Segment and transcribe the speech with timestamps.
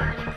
[0.00, 0.29] Bye.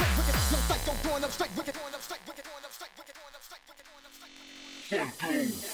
[0.00, 0.34] straight wicked.
[0.34, 1.74] No psycho, going up straight wicked.
[1.74, 2.44] Going up straight wicked.
[2.44, 3.14] Going up straight wicked.
[3.14, 3.84] Going up straight wicked.
[3.84, 5.69] Going up straight wicked.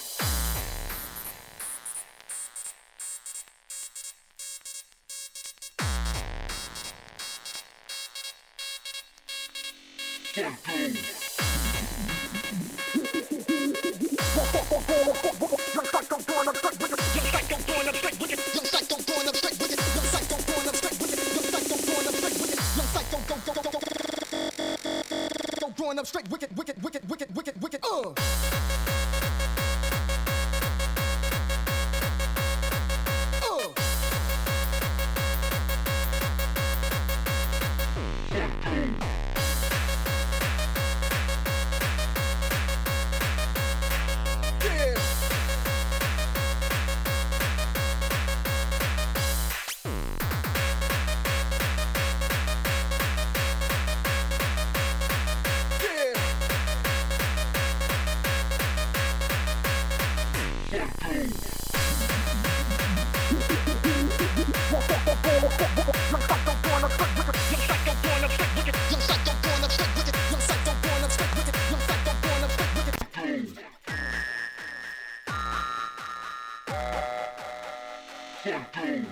[78.47, 79.07] Fucking.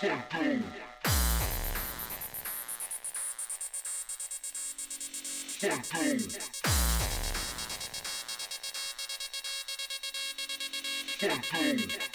[0.00, 0.62] Fucking.
[11.20, 12.13] Fucking.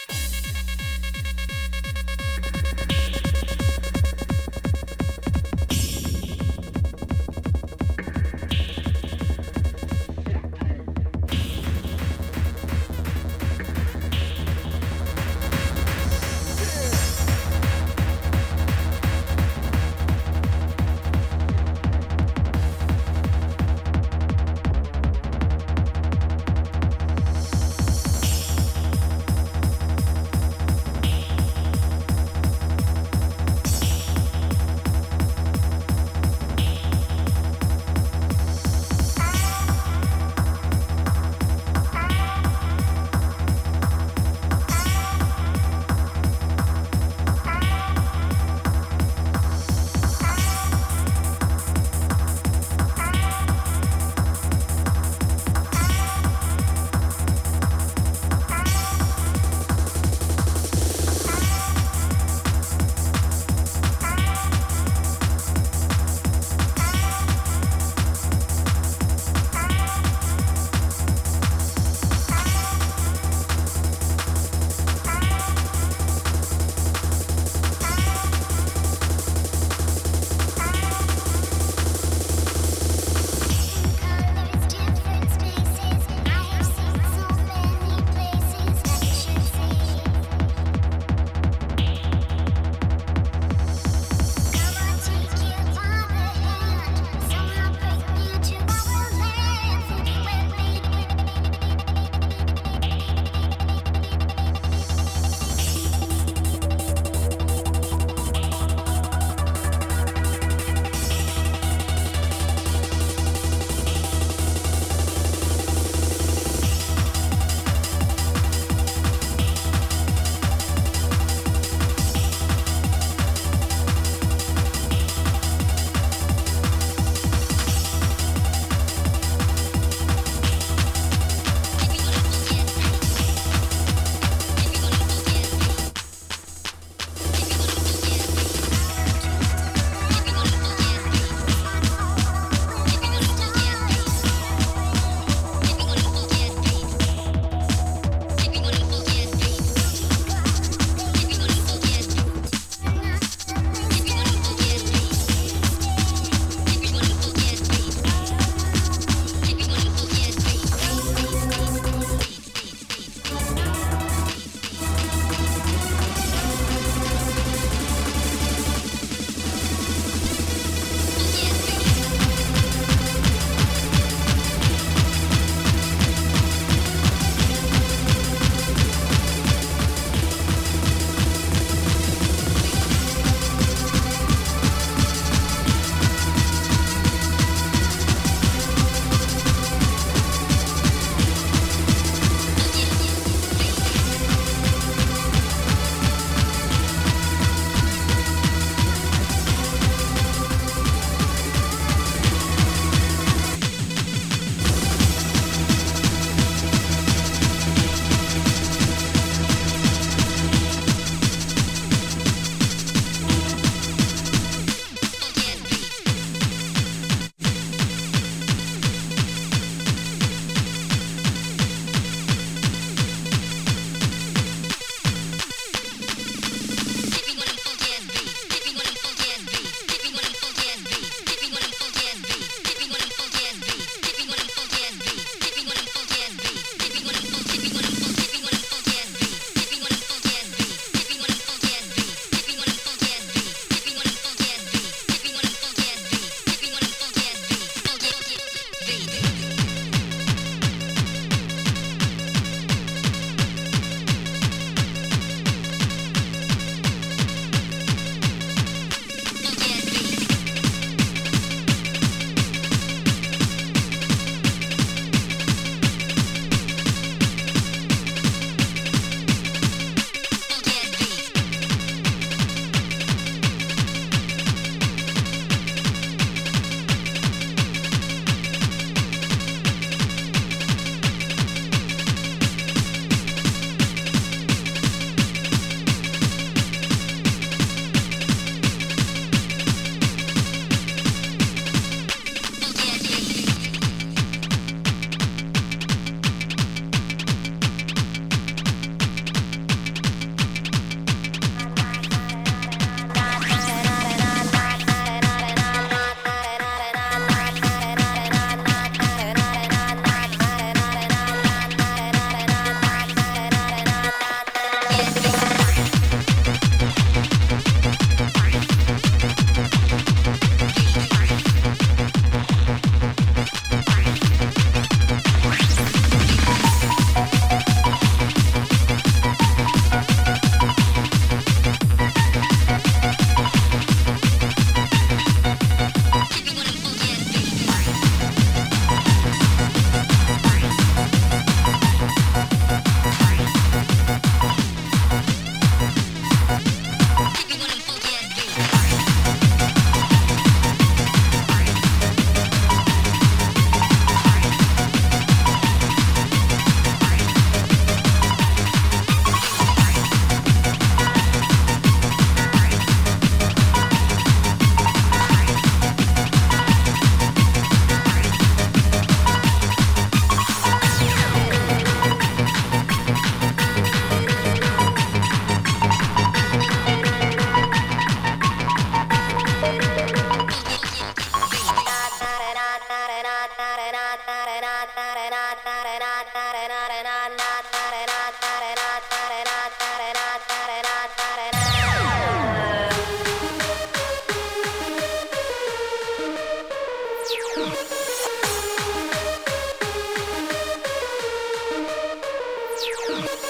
[403.19, 403.43] Just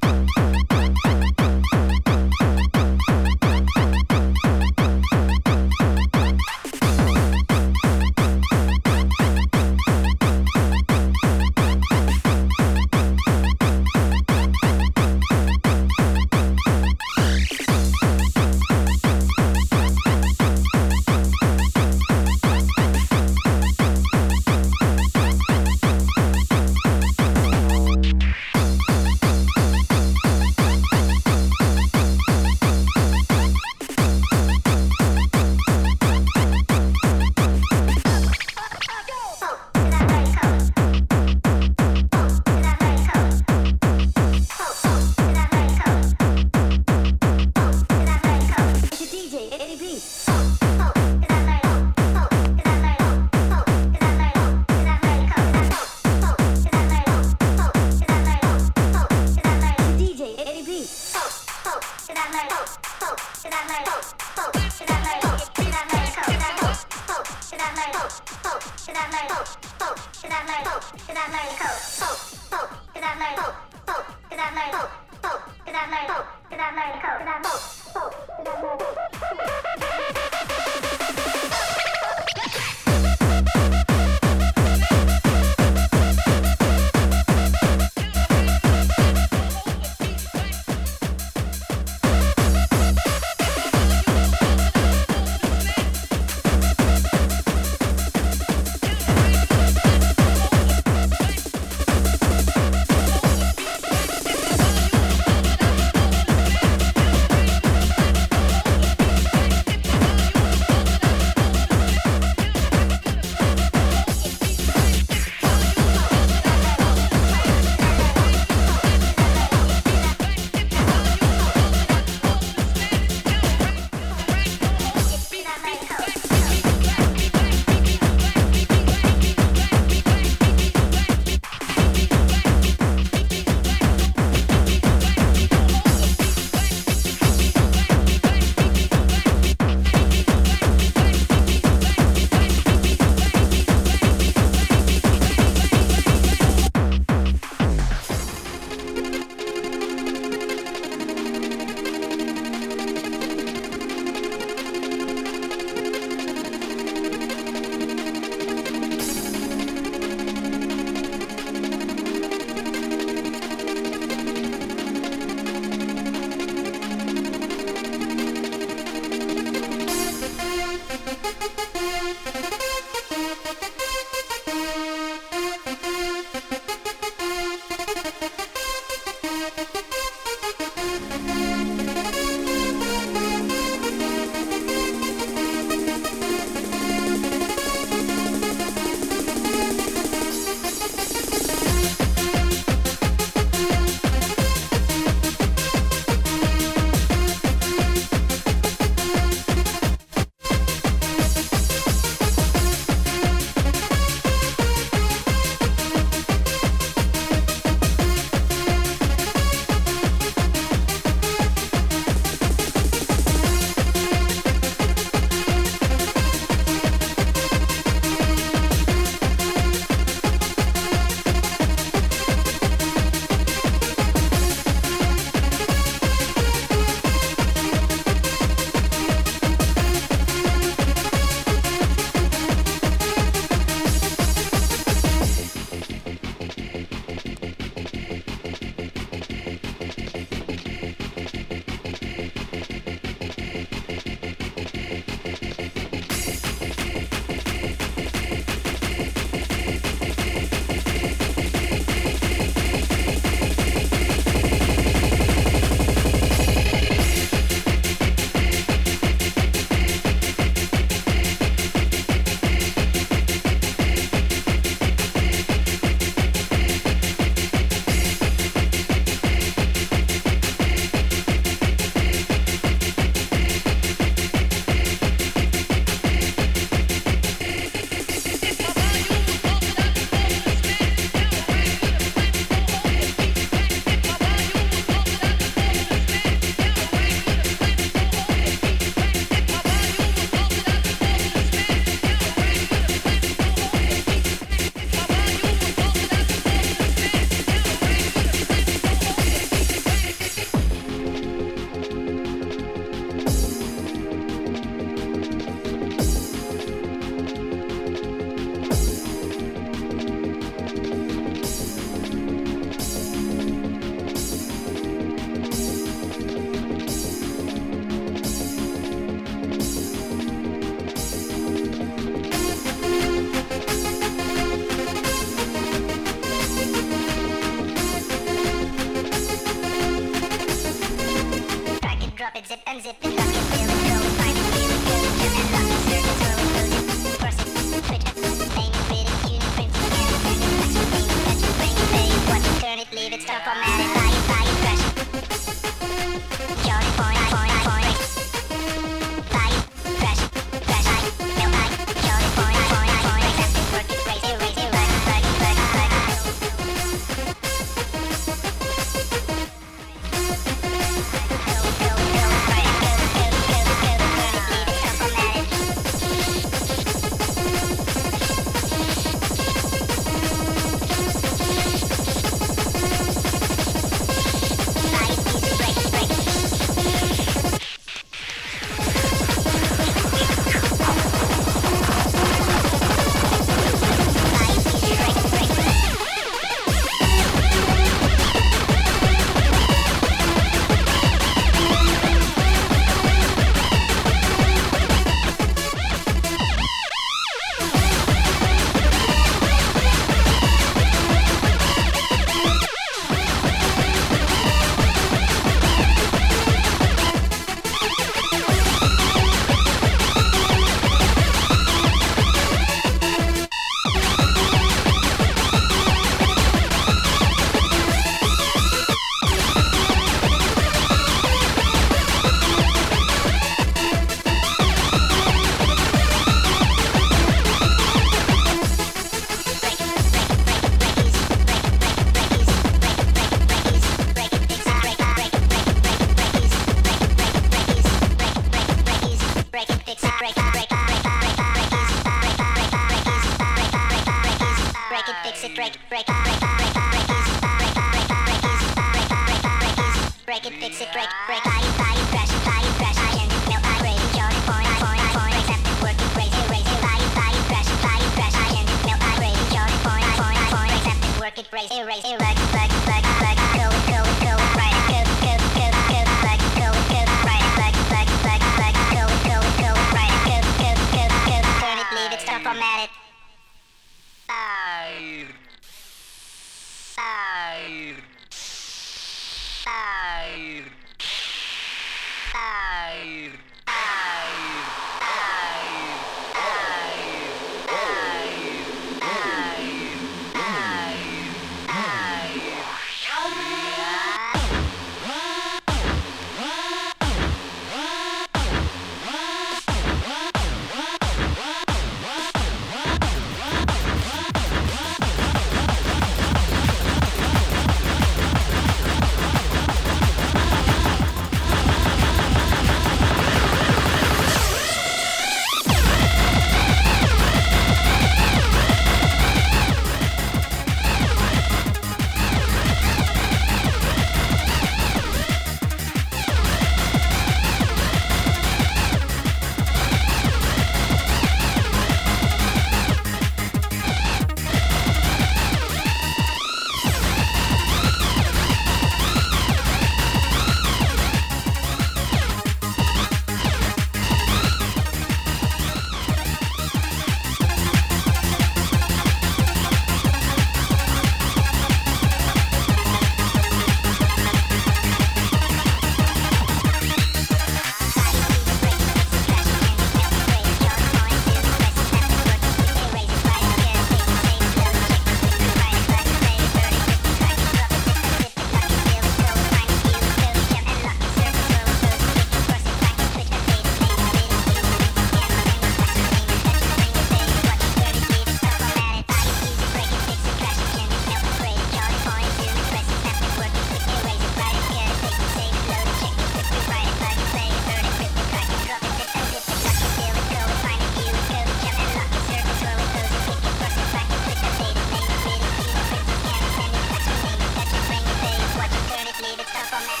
[599.71, 600.00] from it.